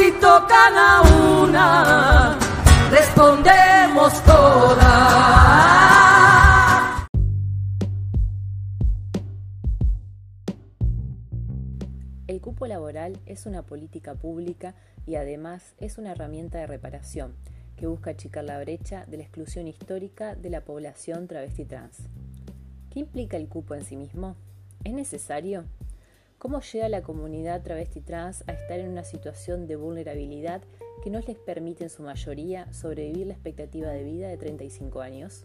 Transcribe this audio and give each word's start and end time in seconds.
Si 0.00 0.10
tocan 0.12 0.78
a 0.78 1.02
una, 1.42 2.38
respondemos 2.90 4.24
todas. 4.24 4.86
El 12.26 12.40
cupo 12.40 12.66
laboral 12.66 13.20
es 13.26 13.44
una 13.44 13.60
política 13.60 14.14
pública 14.14 14.74
y 15.06 15.16
además 15.16 15.74
es 15.76 15.98
una 15.98 16.12
herramienta 16.12 16.56
de 16.56 16.66
reparación 16.66 17.34
que 17.76 17.86
busca 17.86 18.12
achicar 18.12 18.44
la 18.44 18.58
brecha 18.58 19.04
de 19.04 19.18
la 19.18 19.24
exclusión 19.24 19.68
histórica 19.68 20.34
de 20.34 20.48
la 20.48 20.62
población 20.62 21.28
travesti 21.28 21.66
trans. 21.66 21.98
¿Qué 22.88 23.00
implica 23.00 23.36
el 23.36 23.48
cupo 23.48 23.74
en 23.74 23.84
sí 23.84 23.96
mismo? 23.96 24.34
¿Es 24.82 24.94
necesario? 24.94 25.66
¿Cómo 26.40 26.62
llega 26.62 26.88
la 26.88 27.02
comunidad 27.02 27.62
travesti 27.62 28.00
trans 28.00 28.44
a 28.46 28.52
estar 28.52 28.80
en 28.80 28.88
una 28.88 29.04
situación 29.04 29.66
de 29.66 29.76
vulnerabilidad 29.76 30.62
que 31.04 31.10
no 31.10 31.20
les 31.20 31.36
permite 31.36 31.84
en 31.84 31.90
su 31.90 32.02
mayoría 32.02 32.72
sobrevivir 32.72 33.26
la 33.26 33.34
expectativa 33.34 33.90
de 33.90 34.04
vida 34.04 34.28
de 34.28 34.38
35 34.38 35.02
años? 35.02 35.44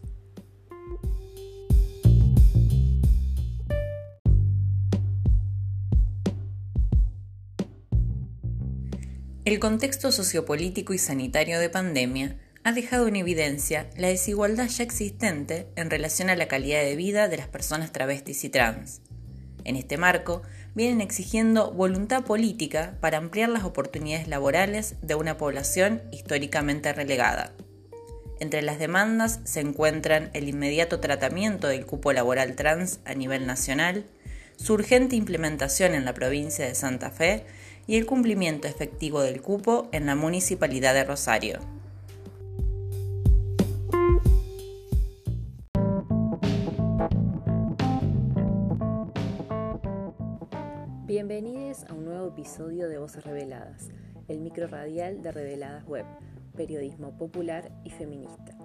El 9.44 9.60
contexto 9.60 10.10
sociopolítico 10.10 10.94
y 10.94 10.98
sanitario 10.98 11.60
de 11.60 11.68
pandemia 11.68 12.38
ha 12.64 12.72
dejado 12.72 13.06
en 13.06 13.16
evidencia 13.16 13.90
la 13.98 14.08
desigualdad 14.08 14.68
ya 14.68 14.82
existente 14.82 15.68
en 15.76 15.90
relación 15.90 16.30
a 16.30 16.36
la 16.36 16.48
calidad 16.48 16.80
de 16.80 16.96
vida 16.96 17.28
de 17.28 17.36
las 17.36 17.48
personas 17.48 17.92
travestis 17.92 18.44
y 18.44 18.48
trans. 18.48 19.02
En 19.64 19.74
este 19.74 19.98
marco, 19.98 20.42
vienen 20.76 21.00
exigiendo 21.00 21.72
voluntad 21.72 22.22
política 22.22 22.98
para 23.00 23.16
ampliar 23.16 23.48
las 23.48 23.64
oportunidades 23.64 24.28
laborales 24.28 24.96
de 25.00 25.14
una 25.14 25.38
población 25.38 26.02
históricamente 26.12 26.92
relegada. 26.92 27.52
Entre 28.40 28.60
las 28.60 28.78
demandas 28.78 29.40
se 29.44 29.60
encuentran 29.60 30.28
el 30.34 30.50
inmediato 30.50 31.00
tratamiento 31.00 31.66
del 31.66 31.86
cupo 31.86 32.12
laboral 32.12 32.54
trans 32.56 33.00
a 33.06 33.14
nivel 33.14 33.46
nacional, 33.46 34.04
su 34.56 34.74
urgente 34.74 35.16
implementación 35.16 35.94
en 35.94 36.04
la 36.04 36.12
provincia 36.12 36.66
de 36.66 36.74
Santa 36.74 37.10
Fe 37.10 37.46
y 37.86 37.96
el 37.96 38.04
cumplimiento 38.04 38.68
efectivo 38.68 39.22
del 39.22 39.40
cupo 39.40 39.88
en 39.92 40.04
la 40.04 40.14
municipalidad 40.14 40.92
de 40.92 41.04
Rosario. 41.04 41.75
Episodio 52.46 52.88
de 52.88 52.98
Voces 52.98 53.24
Reveladas, 53.24 53.88
el 54.28 54.38
micro 54.38 54.68
radial 54.68 55.20
de 55.20 55.32
Reveladas 55.32 55.84
Web, 55.84 56.06
periodismo 56.56 57.18
popular 57.18 57.72
y 57.82 57.90
feminista. 57.90 58.56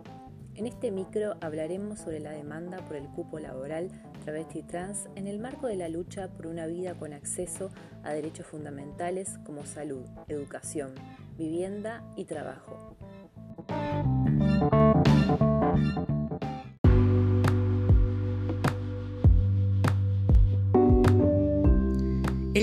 En 0.53 0.68
este 0.68 0.92
micro 0.92 1.34
hablaremos 1.42 1.97
sobre 1.97 2.20
la 2.20 2.30
demanda 2.30 2.78
por 2.86 2.96
el 2.96 3.08
cupo 3.08 3.40
laboral 3.40 3.90
travesti 4.24 4.62
trans 4.62 5.09
en 5.16 5.25
el 5.25 5.40
marco 5.40 5.66
de 5.66 5.78
la 5.78 5.90
lucha 5.90 6.28
por 6.28 6.46
una 6.46 6.68
vida 6.68 6.94
con 6.94 7.12
acceso 7.12 7.72
a 8.03 8.14
derechos 8.14 8.46
fundamentales 8.46 9.40
como 9.47 9.66
salud, 9.66 10.06
educación, 10.28 10.94
vivienda 11.40 12.03
y 12.16 12.25
trabajo. 12.25 12.96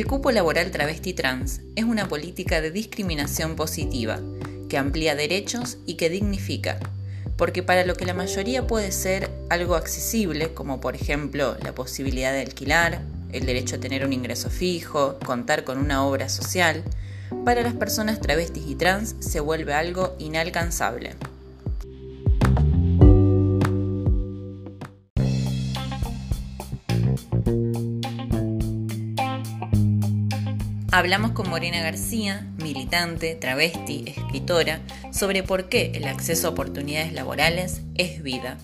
Cupo 0.09 0.33
laboral 0.33 0.71
travesti 0.71 1.13
trans 1.13 1.61
es 1.77 1.85
una 1.85 2.09
política 2.09 2.63
de 2.63 2.71
discriminación 2.71 3.57
positiva 3.57 4.19
que 4.71 4.79
amplía 4.79 5.15
derechos 5.15 5.77
y 5.85 5.97
que 5.97 6.09
dignifica, 6.09 6.79
porque 7.37 7.63
para 7.63 7.85
lo 7.85 7.95
que 7.95 8.07
la 8.07 8.15
mayoría 8.15 8.67
puede 8.67 8.91
ser 8.91 9.31
algo 9.51 9.75
accesible, 9.75 10.55
como 10.55 10.81
por 10.81 10.95
ejemplo 10.95 11.59
la 11.63 11.75
posibilidad 11.75 12.33
de 12.33 12.41
alquilar, 12.41 13.03
el 13.33 13.45
derecho 13.45 13.77
a 13.77 13.81
tener 13.81 14.03
un 14.03 14.15
ingreso 14.15 14.49
fijo, 14.49 15.19
contar 15.27 15.65
con 15.65 15.77
una 15.77 16.03
obra 16.03 16.31
social, 16.31 16.83
para 17.45 17.61
las 17.63 17.75
personas 17.75 18.19
travestis 18.19 18.65
y 18.67 18.77
trans 18.77 19.15
se 19.19 19.41
vuelve 19.41 19.75
algo 19.75 20.17
inalcanzable. 20.19 21.17
Hablamos 30.91 31.33
con 31.33 31.51
Morena 31.51 31.83
García, 31.83 32.51
militante, 32.63 33.35
travesti, 33.35 34.05
escritora, 34.07 34.81
sobre 35.13 35.43
por 35.43 35.69
qué 35.69 35.93
el 35.95 36.05
acceso 36.05 36.49
a 36.49 36.51
oportunidades 36.53 37.13
laborales 37.13 37.83
es 37.95 38.23
vida. 38.23 38.57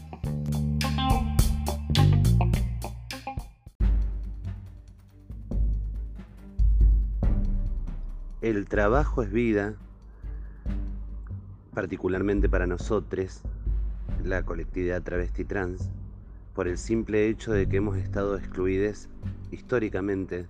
El 8.41 8.69
trabajo 8.69 9.23
es 9.23 9.31
vida, 9.31 9.75
particularmente 11.75 12.49
para 12.49 12.67
nosotros, 12.67 13.43
la 14.25 14.45
colectividad 14.45 15.03
travesti 15.03 15.45
trans, 15.45 15.91
por 16.55 16.69
el 16.69 16.79
simple 16.79 17.29
hecho 17.29 17.53
de 17.53 17.69
que 17.69 17.77
hemos 17.77 17.99
estado 17.99 18.39
excluidos 18.39 19.11
históricamente 19.51 20.47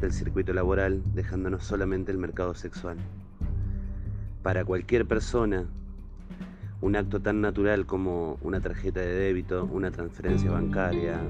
del 0.00 0.12
circuito 0.12 0.52
laboral, 0.52 1.02
dejándonos 1.14 1.64
solamente 1.64 2.12
el 2.12 2.18
mercado 2.18 2.54
sexual. 2.54 2.96
Para 4.42 4.64
cualquier 4.64 5.06
persona, 5.06 5.66
un 6.80 6.94
acto 6.94 7.20
tan 7.20 7.40
natural 7.40 7.86
como 7.86 8.38
una 8.42 8.60
tarjeta 8.60 9.00
de 9.00 9.12
débito, 9.12 9.64
una 9.64 9.90
transferencia 9.90 10.52
bancaria, 10.52 11.20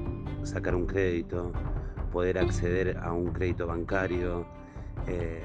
sacar 0.43 0.75
un 0.75 0.87
crédito, 0.87 1.53
poder 2.13 2.39
acceder 2.39 2.99
a 2.99 3.13
un 3.13 3.33
crédito 3.33 3.67
bancario, 3.67 4.47
eh, 5.07 5.43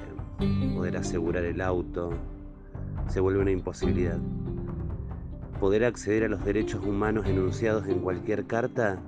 poder 0.74 0.98
asegurar 0.98 1.44
el 1.44 1.62
auto, 1.62 2.10
se 3.08 3.20
vuelve 3.20 3.40
una 3.40 3.50
imposibilidad. 3.50 4.18
Poder 5.58 5.84
acceder 5.84 6.24
a 6.24 6.28
los 6.28 6.44
derechos 6.44 6.84
humanos 6.84 7.26
enunciados 7.26 7.88
en 7.88 8.00
cualquier 8.00 8.46
carta 8.46 9.00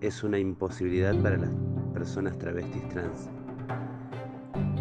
es 0.00 0.22
una 0.22 0.38
imposibilidad 0.38 1.14
para 1.20 1.36
las 1.36 1.50
personas 1.92 2.38
travestis 2.38 2.88
trans 2.88 3.28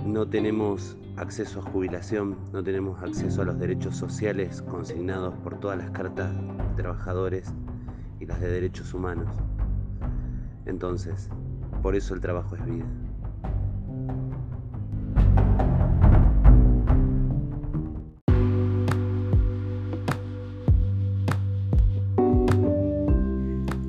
no 0.08 0.26
tenemos 0.26 0.98
acceso 1.18 1.60
a 1.60 1.64
jubilación, 1.64 2.38
no 2.54 2.64
tenemos 2.64 3.04
acceso 3.04 3.42
a 3.42 3.46
los 3.46 3.60
derechos 3.60 3.98
sociales 3.98 4.62
consignados 4.62 5.36
por 5.44 5.60
todas 5.60 5.78
las 5.78 5.92
cartas 5.92 6.32
de 6.34 6.82
trabajadores 6.82 7.54
y 8.20 8.26
las 8.26 8.40
de 8.40 8.50
derechos 8.50 8.94
humanos. 8.94 9.28
Entonces, 10.66 11.30
por 11.82 11.96
eso 11.96 12.14
el 12.14 12.22
trabajo 12.22 12.56
es 12.56 12.66
vida. 12.66 12.86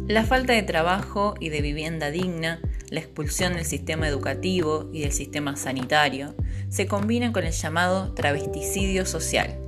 La 0.08 0.24
falta 0.24 0.52
de 0.52 0.62
trabajo 0.62 1.34
y 1.38 1.50
de 1.50 1.60
vivienda 1.60 2.10
digna 2.10 2.60
la 2.90 3.00
expulsión 3.00 3.54
del 3.54 3.64
sistema 3.64 4.08
educativo 4.08 4.88
y 4.92 5.02
del 5.02 5.12
sistema 5.12 5.56
sanitario, 5.56 6.34
se 6.68 6.86
combinan 6.86 7.32
con 7.32 7.44
el 7.44 7.52
llamado 7.52 8.14
travesticidio 8.14 9.04
social. 9.04 9.58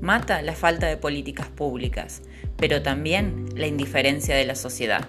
Mata 0.00 0.42
la 0.42 0.54
falta 0.54 0.86
de 0.86 0.96
políticas 0.96 1.48
públicas, 1.48 2.22
pero 2.56 2.82
también 2.82 3.46
la 3.54 3.66
indiferencia 3.66 4.36
de 4.36 4.44
la 4.44 4.54
sociedad. 4.54 5.08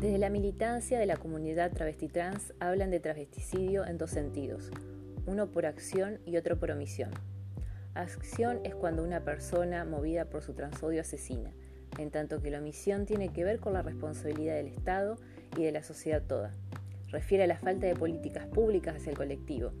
Desde 0.00 0.18
la 0.18 0.30
militancia 0.30 0.98
de 0.98 1.06
la 1.06 1.16
comunidad 1.16 1.72
travesti 1.72 2.08
trans 2.08 2.52
hablan 2.60 2.90
de 2.90 3.00
travesticidio 3.00 3.86
en 3.86 3.98
dos 3.98 4.10
sentidos, 4.10 4.70
uno 5.26 5.50
por 5.50 5.64
acción 5.66 6.20
y 6.26 6.36
otro 6.36 6.58
por 6.58 6.70
omisión. 6.70 7.10
Acción 7.94 8.60
es 8.64 8.74
cuando 8.74 9.04
una 9.04 9.20
persona 9.20 9.84
movida 9.84 10.24
por 10.24 10.42
su 10.42 10.54
transodio 10.54 11.02
asesina, 11.02 11.52
en 11.98 12.10
tanto 12.10 12.40
que 12.40 12.50
la 12.50 12.58
omisión 12.58 13.04
tiene 13.04 13.28
que 13.28 13.44
ver 13.44 13.60
con 13.60 13.74
la 13.74 13.82
responsabilidad 13.82 14.54
del 14.54 14.68
Estado 14.68 15.16
y 15.58 15.64
de 15.64 15.72
la 15.72 15.82
sociedad 15.82 16.22
toda. 16.22 16.54
Refiere 17.08 17.44
a 17.44 17.46
la 17.46 17.58
falta 17.58 17.86
de 17.86 17.94
políticas 17.94 18.46
públicas 18.46 18.96
hacia 18.96 19.10
el 19.10 19.16
colectivo, 19.18 19.72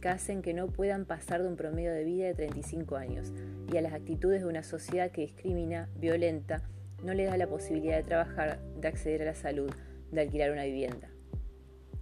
que 0.00 0.08
hacen 0.08 0.40
que 0.40 0.54
no 0.54 0.68
puedan 0.68 1.04
pasar 1.04 1.42
de 1.42 1.48
un 1.48 1.56
promedio 1.56 1.92
de 1.92 2.04
vida 2.04 2.26
de 2.26 2.34
35 2.34 2.96
años, 2.96 3.34
y 3.70 3.76
a 3.76 3.82
las 3.82 3.92
actitudes 3.92 4.40
de 4.40 4.48
una 4.48 4.62
sociedad 4.62 5.10
que 5.10 5.20
discrimina, 5.20 5.90
violenta, 5.96 6.62
no 7.04 7.12
le 7.12 7.24
da 7.24 7.36
la 7.36 7.48
posibilidad 7.48 7.98
de 7.98 8.02
trabajar, 8.02 8.60
de 8.80 8.88
acceder 8.88 9.22
a 9.22 9.26
la 9.26 9.34
salud, 9.34 9.70
de 10.10 10.20
alquilar 10.22 10.52
una 10.52 10.64
vivienda. 10.64 11.10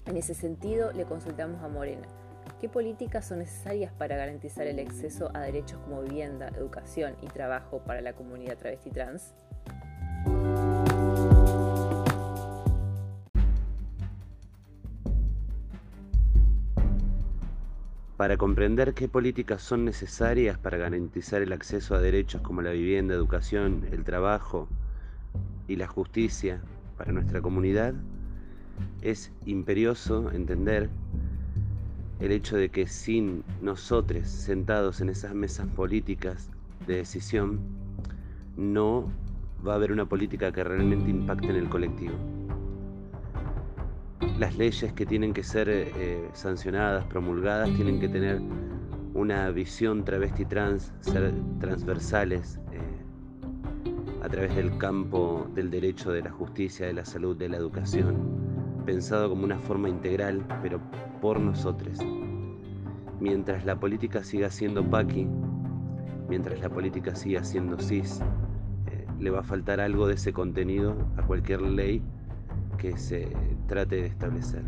En 0.07 0.17
ese 0.17 0.35
sentido, 0.35 0.93
le 0.93 1.07
consultamos 1.07 1.61
a 1.65 1.69
Morena, 1.69 2.07
¿qué 2.61 2.69
políticas 2.69 3.27
son 3.27 3.41
necesarias 3.41 3.93
para 3.93 4.17
garantizar 4.17 4.67
el 4.67 4.79
acceso 4.79 5.31
a 5.35 5.41
derechos 5.41 5.79
como 5.81 6.03
vivienda, 6.03 6.49
educación 6.49 7.15
y 7.23 7.27
trabajo 7.27 7.81
para 7.81 8.01
la 8.01 8.15
comunidad 8.15 8.57
travesti 8.57 8.91
trans? 8.91 9.35
Para 18.17 18.39
comprender 18.39 18.95
qué 18.95 19.09
políticas 19.09 19.61
son 19.61 19.85
necesarias 19.85 20.57
para 20.57 20.79
garantizar 20.79 21.43
el 21.43 21.53
acceso 21.53 21.95
a 21.95 22.01
derechos 22.01 22.41
como 22.41 22.63
la 22.63 22.71
vivienda, 22.71 23.15
educación, 23.15 23.87
el 23.93 24.05
trabajo 24.05 24.69
y 25.69 25.77
la 25.77 25.87
justicia 25.87 26.63
para 26.97 27.13
nuestra 27.13 27.43
comunidad, 27.43 27.93
es 29.03 29.33
imperioso 29.45 30.33
entender 30.33 30.89
el 32.21 32.33
hecho 32.33 32.57
de 32.57 32.71
que 32.71 32.87
sin 32.87 33.45
nosotros 33.61 34.27
sentados 34.29 35.01
en 35.01 35.11
esas 35.11 35.35
mesas 35.35 35.67
políticas 35.69 36.49
de 36.87 36.97
decisión, 36.97 37.61
no 38.57 39.11
va 39.67 39.73
a 39.73 39.77
haber 39.77 39.93
una 39.93 40.07
política 40.07 40.53
que 40.53 40.65
realmente 40.65 41.11
impacte 41.11 41.49
en 41.49 41.57
el 41.57 41.69
colectivo. 41.69 42.15
Las 44.39 44.57
leyes 44.57 44.93
que 44.93 45.07
tienen 45.07 45.33
que 45.33 45.43
ser 45.43 45.69
eh, 45.69 46.29
sancionadas, 46.33 47.05
promulgadas, 47.07 47.75
tienen 47.75 48.01
que 48.01 48.09
tener 48.09 48.41
una 49.15 49.51
visión 49.51 50.05
travesti 50.05 50.45
trans, 50.45 50.93
ser 51.01 51.33
transversales 51.59 52.61
eh, 52.73 52.81
a 54.23 54.29
través 54.29 54.55
del 54.55 54.77
campo 54.79 55.51
del 55.55 55.71
derecho, 55.71 56.13
de 56.13 56.23
la 56.23 56.31
justicia, 56.31 56.87
de 56.87 56.93
la 56.93 57.05
salud, 57.05 57.37
de 57.37 57.49
la 57.49 57.57
educación, 57.57 58.17
pensado 58.85 59.31
como 59.31 59.45
una 59.45 59.59
forma 59.59 59.89
integral, 59.89 60.45
pero 60.63 60.81
por 61.27 61.41
nosotros. 61.41 61.99
Mientras 63.19 63.65
la 63.65 63.75
política 63.81 64.23
siga 64.23 64.49
siendo 64.49 64.89
paqui, 64.89 65.27
mientras 66.29 66.61
la 66.61 66.69
política 66.69 67.17
siga 67.17 67.43
siendo 67.43 67.81
cis, 67.81 68.21
eh, 68.87 69.07
le 69.19 69.31
va 69.31 69.41
a 69.41 69.43
faltar 69.43 69.81
algo 69.81 70.07
de 70.07 70.15
ese 70.15 70.33
contenido 70.33 70.95
a 71.17 71.23
cualquier 71.23 71.63
ley 71.63 72.01
que 72.79 72.97
se 72.97 73.29
trate 73.67 73.97
de 73.97 74.07
establecer. 74.07 74.63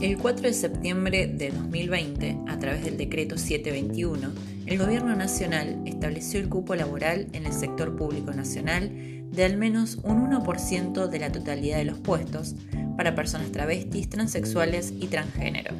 El 0.00 0.16
4 0.16 0.46
de 0.46 0.54
septiembre 0.54 1.26
de 1.26 1.50
2020, 1.50 2.38
a 2.48 2.58
través 2.58 2.84
del 2.84 2.96
decreto 2.96 3.36
721, 3.36 4.32
el 4.64 4.78
Gobierno 4.78 5.14
Nacional 5.14 5.82
estableció 5.84 6.40
el 6.40 6.48
cupo 6.48 6.74
laboral 6.74 7.26
en 7.34 7.44
el 7.44 7.52
sector 7.52 7.94
público 7.96 8.32
nacional 8.32 8.90
de 9.30 9.44
al 9.44 9.58
menos 9.58 9.96
un 10.02 10.30
1% 10.30 11.06
de 11.06 11.18
la 11.18 11.30
totalidad 11.30 11.76
de 11.76 11.84
los 11.84 11.98
puestos 11.98 12.54
para 12.96 13.14
personas 13.14 13.52
travestis, 13.52 14.08
transexuales 14.08 14.90
y 14.98 15.08
transgénero. 15.08 15.74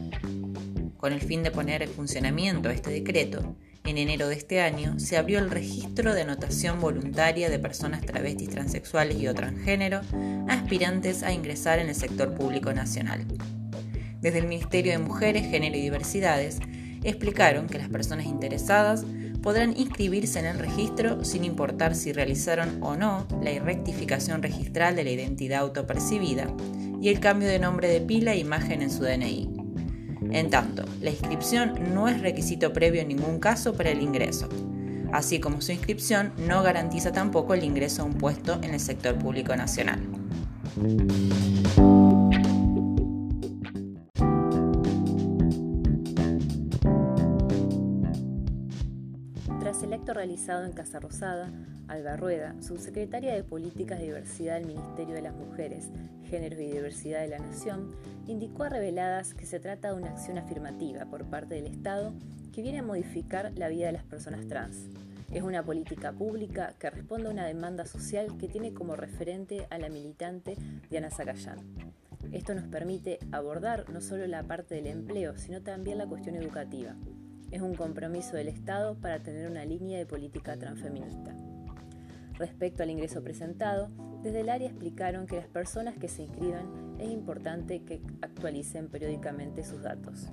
Con 0.99 1.15
el 1.15 1.23
fin 1.23 1.43
de 1.43 1.51
poner 1.51 1.83
en 1.83 1.89
funcionamiento 1.89 2.69
este 2.69 2.91
decreto, 2.91 3.57
en 3.85 3.97
enero 3.97 4.29
de 4.29 4.35
este 4.35 4.61
año 4.61 5.01
se 5.01 5.17
abrió 5.17 5.39
el 5.39 5.51
registro 5.51 6.13
de 6.13 6.23
anotación 6.23 6.79
voluntaria 6.79 7.49
de 7.49 7.59
personas 7.59 8.03
travestis, 8.03 8.51
transexuales 8.51 9.19
y 9.19 9.29
o 9.29 9.35
transgénero 9.35 10.03
aspirantes 10.47 11.23
a 11.23 11.33
ingresar 11.33 11.79
en 11.79 11.89
el 11.89 11.95
sector 11.95 12.35
público 12.35 12.75
nacional. 12.75 13.27
Desde 14.21 14.39
el 14.39 14.47
Ministerio 14.47 14.93
de 14.93 14.99
Mujeres, 14.99 15.47
Género 15.49 15.77
y 15.77 15.81
Diversidades 15.81 16.59
explicaron 17.03 17.67
que 17.67 17.79
las 17.79 17.89
personas 17.89 18.27
interesadas 18.27 19.05
podrán 19.43 19.75
inscribirse 19.77 20.39
en 20.39 20.47
el 20.47 20.59
registro 20.59 21.25
sin 21.25 21.45
importar 21.45 21.95
si 21.95 22.13
realizaron 22.13 22.83
o 22.83 22.97
no 22.97 23.27
la 23.43 23.59
rectificación 23.59 24.43
registral 24.43 24.97
de 24.97 25.05
la 25.05 25.11
identidad 25.11 25.61
autopercibida 25.61 26.47
y 27.01 27.09
el 27.09 27.21
cambio 27.21 27.49
de 27.49 27.59
nombre 27.59 27.89
de 27.89 28.03
pila 28.03 28.35
e 28.35 28.39
imagen 28.39 28.83
en 28.83 28.91
su 28.91 29.03
DNI. 29.03 29.49
En 30.33 30.51
tanto, 30.51 30.85
la 31.01 31.11
inscripción 31.11 31.95
no 31.95 32.07
es 32.07 32.21
requisito 32.21 32.75
previo 32.75 33.01
en 33.01 33.09
ningún 33.09 33.41
caso 33.41 33.73
para 33.73 33.91
el 33.91 34.03
ingreso, 34.03 34.51
así 35.13 35.41
como 35.41 35.63
su 35.63 35.73
inscripción 35.73 36.33
no 36.47 36.63
garantiza 36.63 37.11
tampoco 37.11 37.55
el 37.55 37.65
ingreso 37.65 38.03
a 38.03 38.05
un 38.05 38.15
puesto 38.15 38.61
en 38.63 38.75
el 38.75 38.81
sector 38.81 39.17
público 39.17 39.57
nacional. 39.57 40.01
Realizado 50.21 50.67
en 50.67 50.73
Casa 50.73 51.01
Rosada, 51.01 51.51
Alba 51.89 52.15
Rueda, 52.15 52.55
subsecretaria 52.61 53.35
de 53.35 53.43
Políticas 53.43 53.99
de 53.99 54.05
Diversidad 54.05 54.57
del 54.57 54.67
Ministerio 54.67 55.15
de 55.15 55.23
las 55.23 55.35
Mujeres, 55.35 55.89
Géneros 56.29 56.61
y 56.61 56.67
Diversidad 56.67 57.23
de 57.23 57.29
la 57.29 57.39
Nación, 57.39 57.97
indicó 58.27 58.65
a 58.65 58.69
reveladas 58.69 59.33
que 59.33 59.47
se 59.47 59.61
trata 59.61 59.89
de 59.89 59.95
una 59.95 60.11
acción 60.11 60.37
afirmativa 60.37 61.07
por 61.07 61.25
parte 61.25 61.55
del 61.55 61.69
Estado 61.69 62.13
que 62.53 62.61
viene 62.61 62.81
a 62.81 62.83
modificar 62.83 63.53
la 63.57 63.69
vida 63.69 63.87
de 63.87 63.93
las 63.93 64.05
personas 64.05 64.47
trans. 64.47 64.91
Es 65.33 65.43
una 65.43 65.63
política 65.63 66.13
pública 66.13 66.75
que 66.79 66.91
responde 66.91 67.29
a 67.29 67.33
una 67.33 67.47
demanda 67.47 67.87
social 67.87 68.37
que 68.37 68.49
tiene 68.49 68.75
como 68.75 68.97
referente 68.97 69.67
a 69.71 69.79
la 69.79 69.89
militante 69.89 70.55
Diana 70.91 71.09
Zacayán. 71.09 71.61
Esto 72.31 72.55
nos 72.55 72.69
permite 72.69 73.21
abordar 73.33 73.89
no 73.89 74.03
solo 74.03 74.27
la 74.27 74.43
parte 74.43 74.75
del 74.75 74.89
empleo, 74.89 75.39
sino 75.39 75.63
también 75.63 75.97
la 75.97 76.07
cuestión 76.07 76.37
educativa 76.37 76.95
es 77.51 77.63
un 77.63 77.75
compromiso 77.75 78.37
del 78.37 78.49
Estado 78.49 78.97
para 79.01 79.23
tener 79.23 79.51
una 79.51 79.65
línea 79.65 79.99
de 79.99 80.07
política 80.07 80.57
transfeminista. 80.57 81.35
Respecto 82.35 82.83
al 82.83 82.91
ingreso 82.91 83.23
presentado, 83.23 83.91
desde 84.23 84.41
el 84.41 84.49
área 84.49 84.69
explicaron 84.69 85.27
que 85.27 85.37
las 85.37 85.49
personas 85.49 85.97
que 85.99 86.09
se 86.09 86.23
inscriban 86.23 86.97
es 86.99 87.11
importante 87.11 87.83
que 87.85 88.01
actualicen 88.23 88.89
periódicamente 88.89 89.65
sus 89.65 89.83
datos. 89.83 90.31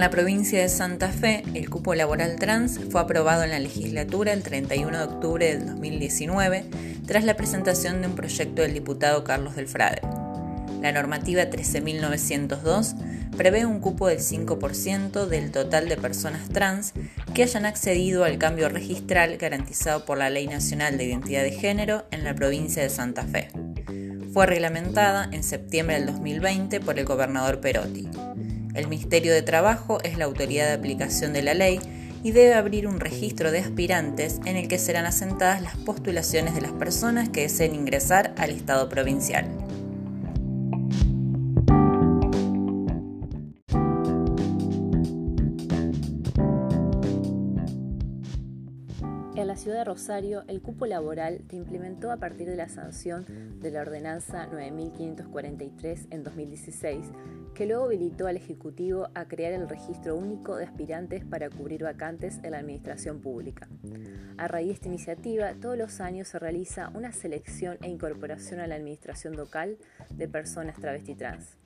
En 0.00 0.04
la 0.04 0.10
provincia 0.10 0.62
de 0.62 0.70
Santa 0.70 1.08
Fe, 1.08 1.42
el 1.52 1.68
cupo 1.68 1.94
laboral 1.94 2.36
trans 2.36 2.80
fue 2.90 3.02
aprobado 3.02 3.42
en 3.42 3.50
la 3.50 3.58
legislatura 3.58 4.32
el 4.32 4.42
31 4.42 4.96
de 4.96 5.04
octubre 5.04 5.54
del 5.54 5.66
2019 5.66 6.64
tras 7.06 7.22
la 7.24 7.36
presentación 7.36 8.00
de 8.00 8.06
un 8.06 8.14
proyecto 8.14 8.62
del 8.62 8.72
diputado 8.72 9.24
Carlos 9.24 9.56
del 9.56 9.68
Frade. 9.68 10.00
La 10.80 10.90
normativa 10.92 11.42
13.902 11.42 12.94
prevé 13.36 13.66
un 13.66 13.80
cupo 13.80 14.08
del 14.08 14.20
5% 14.20 15.26
del 15.26 15.50
total 15.50 15.90
de 15.90 15.98
personas 15.98 16.48
trans 16.48 16.94
que 17.34 17.42
hayan 17.42 17.66
accedido 17.66 18.24
al 18.24 18.38
cambio 18.38 18.70
registral 18.70 19.36
garantizado 19.36 20.06
por 20.06 20.16
la 20.16 20.30
Ley 20.30 20.46
Nacional 20.46 20.96
de 20.96 21.04
Identidad 21.04 21.42
de 21.42 21.52
Género 21.52 22.06
en 22.10 22.24
la 22.24 22.34
provincia 22.34 22.82
de 22.82 22.88
Santa 22.88 23.24
Fe. 23.24 23.50
Fue 24.32 24.46
reglamentada 24.46 25.28
en 25.30 25.42
septiembre 25.42 25.96
del 25.96 26.06
2020 26.06 26.80
por 26.80 26.98
el 26.98 27.04
gobernador 27.04 27.60
Perotti. 27.60 28.08
El 28.74 28.88
Ministerio 28.88 29.32
de 29.32 29.42
Trabajo 29.42 29.98
es 30.02 30.16
la 30.16 30.26
autoridad 30.26 30.66
de 30.66 30.74
aplicación 30.74 31.32
de 31.32 31.42
la 31.42 31.54
ley 31.54 31.80
y 32.22 32.32
debe 32.32 32.54
abrir 32.54 32.86
un 32.86 33.00
registro 33.00 33.50
de 33.50 33.60
aspirantes 33.60 34.40
en 34.44 34.56
el 34.56 34.68
que 34.68 34.78
serán 34.78 35.06
asentadas 35.06 35.62
las 35.62 35.76
postulaciones 35.76 36.54
de 36.54 36.60
las 36.60 36.72
personas 36.72 37.28
que 37.28 37.42
deseen 37.42 37.74
ingresar 37.74 38.34
al 38.36 38.50
Estado 38.50 38.88
provincial. 38.88 39.59
Rosario, 49.84 50.44
el 50.48 50.62
cupo 50.62 50.86
laboral 50.86 51.42
se 51.48 51.56
implementó 51.56 52.10
a 52.12 52.16
partir 52.18 52.48
de 52.48 52.56
la 52.56 52.68
sanción 52.68 53.24
de 53.60 53.70
la 53.70 53.82
Ordenanza 53.82 54.46
9543 54.46 56.08
en 56.10 56.24
2016 56.24 57.06
que 57.54 57.66
luego 57.66 57.84
habilitó 57.84 58.26
al 58.26 58.36
Ejecutivo 58.36 59.08
a 59.14 59.26
crear 59.26 59.52
el 59.52 59.68
registro 59.68 60.16
único 60.16 60.56
de 60.56 60.64
aspirantes 60.64 61.24
para 61.24 61.50
cubrir 61.50 61.82
vacantes 61.82 62.40
en 62.42 62.52
la 62.52 62.58
administración 62.58 63.20
pública. 63.20 63.68
A 64.38 64.48
raíz 64.48 64.68
de 64.68 64.74
esta 64.74 64.88
iniciativa, 64.88 65.52
todos 65.60 65.76
los 65.76 66.00
años 66.00 66.28
se 66.28 66.38
realiza 66.38 66.90
una 66.94 67.12
selección 67.12 67.76
e 67.82 67.88
incorporación 67.88 68.60
a 68.60 68.66
la 68.66 68.76
administración 68.76 69.36
local 69.36 69.76
de 70.10 70.28
personas 70.28 70.80
travesti 70.80 71.14
trans. 71.14 71.59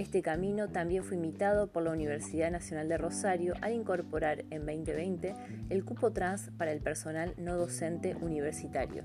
Este 0.00 0.22
camino 0.22 0.70
también 0.70 1.04
fue 1.04 1.18
imitado 1.18 1.66
por 1.66 1.82
la 1.82 1.90
Universidad 1.90 2.50
Nacional 2.50 2.88
de 2.88 2.96
Rosario 2.96 3.52
al 3.60 3.74
incorporar 3.74 4.46
en 4.48 4.64
2020 4.64 5.34
el 5.68 5.84
cupo 5.84 6.10
trans 6.10 6.50
para 6.56 6.72
el 6.72 6.80
personal 6.80 7.34
no 7.36 7.58
docente 7.58 8.16
universitario. 8.18 9.04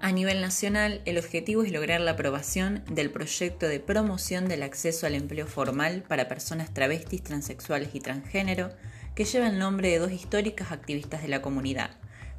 A 0.00 0.12
nivel 0.12 0.40
nacional, 0.40 1.02
el 1.04 1.18
objetivo 1.18 1.62
es 1.62 1.72
lograr 1.72 2.00
la 2.00 2.12
aprobación 2.12 2.84
del 2.90 3.10
proyecto 3.10 3.68
de 3.68 3.80
promoción 3.80 4.48
del 4.48 4.62
acceso 4.62 5.06
al 5.06 5.14
empleo 5.14 5.46
formal 5.46 6.04
para 6.08 6.26
personas 6.26 6.72
travestis, 6.72 7.22
transexuales 7.22 7.94
y 7.94 8.00
transgénero, 8.00 8.70
que 9.14 9.24
lleva 9.24 9.48
el 9.48 9.58
nombre 9.58 9.88
de 9.88 9.98
dos 9.98 10.12
históricas 10.12 10.72
activistas 10.72 11.22
de 11.22 11.28
la 11.28 11.42
comunidad, 11.42 11.90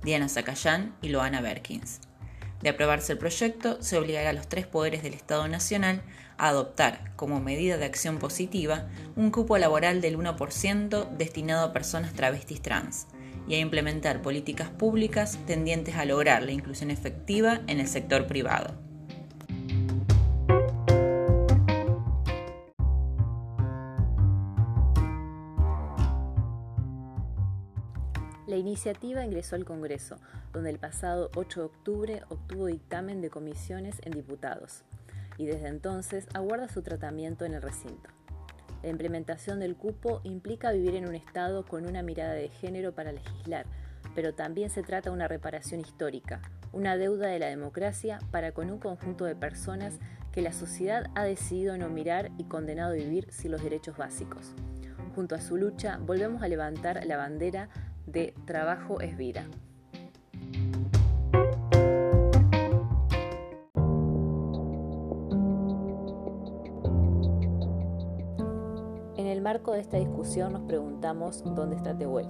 Diana 0.03 0.29
Zacayán 0.29 0.95
y 1.01 1.09
Loana 1.09 1.41
Berkins. 1.41 1.99
De 2.61 2.69
aprobarse 2.69 3.11
el 3.11 3.17
proyecto, 3.17 3.81
se 3.81 3.97
obligará 3.97 4.29
a 4.29 4.33
los 4.33 4.47
tres 4.47 4.65
poderes 4.65 5.03
del 5.03 5.13
Estado 5.13 5.47
Nacional 5.47 6.01
a 6.37 6.47
adoptar, 6.47 7.13
como 7.15 7.39
medida 7.39 7.77
de 7.77 7.85
acción 7.85 8.19
positiva, 8.19 8.87
un 9.15 9.31
cupo 9.31 9.57
laboral 9.57 10.01
del 10.01 10.17
1% 10.17 11.09
destinado 11.17 11.65
a 11.65 11.73
personas 11.73 12.13
travestis 12.13 12.61
trans, 12.61 13.07
y 13.47 13.55
a 13.55 13.59
implementar 13.59 14.21
políticas 14.21 14.69
públicas 14.69 15.37
tendientes 15.45 15.95
a 15.95 16.05
lograr 16.05 16.43
la 16.43 16.53
inclusión 16.53 16.89
efectiva 16.89 17.61
en 17.67 17.79
el 17.79 17.87
sector 17.87 18.27
privado. 18.27 18.75
Iniciativa 28.73 29.23
ingresó 29.23 29.55
al 29.55 29.65
Congreso, 29.65 30.15
donde 30.51 30.71
el 30.71 30.79
pasado 30.79 31.29
8 31.35 31.59
de 31.59 31.65
octubre 31.67 32.23
obtuvo 32.29 32.65
dictamen 32.65 33.21
de 33.21 33.29
comisiones 33.29 33.97
en 34.01 34.13
diputados, 34.13 34.81
y 35.37 35.45
desde 35.45 35.67
entonces 35.67 36.25
aguarda 36.33 36.67
su 36.67 36.81
tratamiento 36.81 37.45
en 37.45 37.53
el 37.53 37.61
recinto. 37.61 38.09
La 38.81 38.89
implementación 38.89 39.59
del 39.59 39.75
cupo 39.75 40.21
implica 40.23 40.71
vivir 40.71 40.95
en 40.95 41.07
un 41.07 41.13
Estado 41.13 41.67
con 41.67 41.85
una 41.85 42.01
mirada 42.01 42.33
de 42.33 42.49
género 42.49 42.95
para 42.95 43.11
legislar, 43.11 43.67
pero 44.15 44.33
también 44.33 44.71
se 44.71 44.81
trata 44.81 45.11
de 45.11 45.15
una 45.15 45.27
reparación 45.27 45.79
histórica, 45.79 46.41
una 46.71 46.97
deuda 46.97 47.27
de 47.27 47.37
la 47.37 47.49
democracia 47.49 48.17
para 48.31 48.53
con 48.53 48.71
un 48.71 48.79
conjunto 48.79 49.25
de 49.25 49.35
personas 49.35 49.99
que 50.31 50.41
la 50.41 50.51
sociedad 50.51 51.11
ha 51.13 51.25
decidido 51.25 51.77
no 51.77 51.89
mirar 51.89 52.31
y 52.39 52.45
condenado 52.45 52.93
a 52.93 52.95
vivir 52.95 53.27
sin 53.29 53.51
los 53.51 53.61
derechos 53.61 53.97
básicos. 53.97 54.55
Junto 55.13 55.35
a 55.35 55.41
su 55.41 55.57
lucha, 55.57 55.99
volvemos 56.01 56.41
a 56.41 56.47
levantar 56.47 57.05
la 57.05 57.17
bandera 57.17 57.69
de 58.05 58.33
trabajo 58.45 59.01
es 59.01 59.17
vida. 59.17 59.45
marco 69.43 69.73
de 69.73 69.81
esta 69.81 69.97
discusión 69.97 70.53
nos 70.53 70.61
preguntamos 70.63 71.43
dónde 71.43 71.75
está 71.75 71.95
Tehuel. 71.95 72.27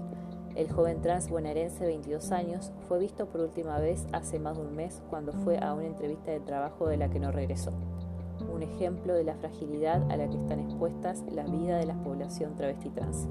El 0.56 0.70
joven 0.70 1.02
trans 1.02 1.30
bonaerense 1.30 1.86
de 1.86 1.92
22 1.92 2.32
años 2.32 2.72
fue 2.88 3.00
visto 3.00 3.28
por 3.28 3.42
última 3.42 3.80
vez 3.80 4.06
hace 4.12 4.40
más 4.40 4.58
de 4.58 4.64
un 4.64 4.76
mes 4.76 5.02
cuando 5.10 5.32
fue 5.32 5.60
a 5.60 5.74
una 5.74 5.86
entrevista 5.86 6.32
de 6.32 6.40
trabajo 6.40 6.88
de 6.88 6.98
la 6.98 7.10
que 7.10 7.20
no 7.20 7.32
regresó. 7.32 7.72
Un 8.52 8.64
ejemplo 8.64 9.14
de 9.14 9.24
la 9.24 9.36
fragilidad 9.36 10.02
a 10.12 10.18
la 10.18 10.28
que 10.28 10.38
están 10.38 10.60
expuestas 10.60 11.24
la 11.32 11.44
vida 11.44 11.78
de 11.78 11.86
la 11.86 11.96
población 12.04 12.56
travesti 12.56 12.90
trans. 12.90 13.28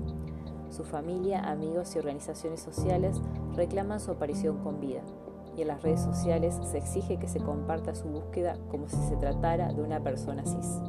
Su 0.73 0.85
familia, 0.85 1.41
amigos 1.51 1.95
y 1.95 1.99
organizaciones 1.99 2.61
sociales 2.61 3.21
reclaman 3.55 4.01
su 4.01 4.11
aparición 4.11 4.57
con 4.65 4.81
vida 4.81 5.03
y 5.55 5.61
en 5.61 5.69
las 5.69 5.83
redes 5.83 6.01
sociales 6.01 6.59
se 6.63 6.79
exige 6.79 7.19
que 7.19 7.29
se 7.29 7.41
comparta 7.41 7.95
su 7.95 8.09
búsqueda 8.09 8.57
como 8.71 8.89
si 8.89 8.97
se 8.97 9.17
tratara 9.17 9.71
de 9.71 9.83
una 9.83 10.03
persona 10.03 10.43
cis. 10.47 10.81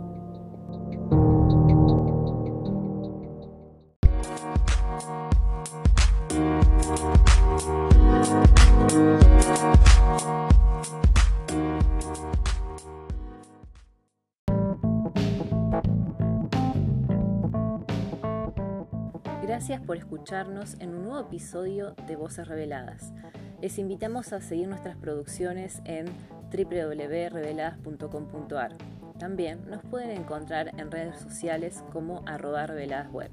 Gracias 19.53 19.81
por 19.81 19.97
escucharnos 19.97 20.77
en 20.79 20.95
un 20.95 21.03
nuevo 21.03 21.19
episodio 21.19 21.93
de 22.07 22.15
Voces 22.15 22.47
Reveladas. 22.47 23.13
Les 23.61 23.77
invitamos 23.77 24.33
a 24.33 24.41
seguir 24.41 24.67
nuestras 24.67 24.97
producciones 24.97 25.83
en 25.85 26.07
www.reveladas.com.ar. 26.51 28.71
También 29.19 29.69
nos 29.69 29.83
pueden 29.83 30.09
encontrar 30.09 30.71
en 30.79 30.89
redes 30.89 31.19
sociales 31.19 31.83
como 31.93 32.23
arroba 32.25 32.65
reveladasweb. 32.65 33.29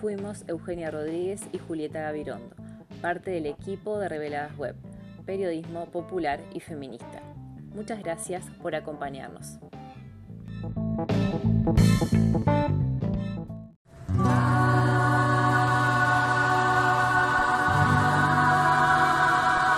Fuimos 0.00 0.42
Eugenia 0.48 0.90
Rodríguez 0.90 1.42
y 1.52 1.58
Julieta 1.58 2.00
Gavirondo, 2.00 2.56
parte 3.00 3.30
del 3.30 3.46
equipo 3.46 4.00
de 4.00 4.08
Reveladas 4.08 4.58
Web, 4.58 4.74
periodismo 5.26 5.86
popular 5.92 6.40
y 6.54 6.58
feminista. 6.58 7.22
Muchas 7.72 8.02
gracias 8.02 8.44
por 8.60 8.74
acompañarnos. 8.74 9.60